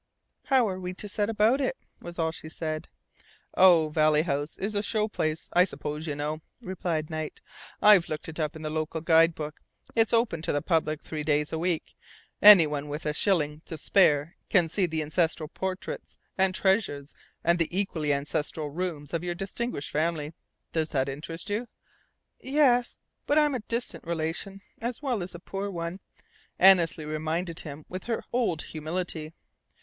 "How 0.45 0.67
are 0.67 0.79
we 0.79 0.95
to 0.95 1.07
set 1.07 1.29
about 1.29 1.61
it?" 1.61 1.77
was 2.01 2.17
all 2.17 2.31
she 2.31 2.49
said. 2.49 2.89
"Oh, 3.55 3.89
Valley 3.89 4.23
House 4.23 4.57
is 4.57 4.73
a 4.73 4.81
show 4.81 5.07
place, 5.07 5.47
I 5.53 5.63
suppose 5.63 6.07
you 6.07 6.15
know," 6.15 6.41
replied 6.59 7.11
Knight. 7.11 7.39
"I've 7.83 8.09
looked 8.09 8.27
it 8.27 8.39
up 8.39 8.55
in 8.55 8.63
the 8.63 8.71
local 8.71 8.99
guide 9.01 9.35
book. 9.35 9.61
It's 9.93 10.11
open 10.11 10.41
to 10.41 10.51
the 10.51 10.61
public 10.63 11.03
three 11.03 11.21
days 11.23 11.53
a 11.53 11.59
week. 11.59 11.95
Any 12.41 12.65
one 12.65 12.89
with 12.89 13.05
a 13.05 13.13
shilling 13.13 13.61
to 13.65 13.77
spare 13.77 14.37
can 14.49 14.69
see 14.69 14.87
the 14.87 15.03
ancestral 15.03 15.47
portraits 15.47 16.17
and 16.35 16.55
treasures, 16.55 17.13
and 17.43 17.59
the 17.59 17.69
equally 17.69 18.11
ancestral 18.11 18.71
rooms 18.71 19.13
of 19.13 19.23
your 19.23 19.35
distinguished 19.35 19.91
family. 19.91 20.33
Does 20.73 20.89
that 20.89 21.09
interest 21.09 21.47
you?" 21.47 21.67
"Ye 22.39 22.57
es. 22.57 22.97
But 23.27 23.37
I'm 23.37 23.53
a 23.53 23.59
distant 23.59 24.03
relation 24.03 24.61
as 24.81 25.03
well 25.03 25.21
as 25.21 25.35
a 25.35 25.39
poor 25.39 25.69
one," 25.69 25.99
Annesley 26.57 27.05
reminded 27.05 27.59
him 27.59 27.85
with 27.87 28.05
her 28.05 28.23
old 28.33 28.63
humility. 28.63 29.33